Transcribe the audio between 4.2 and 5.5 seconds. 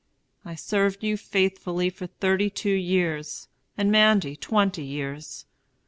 twenty years.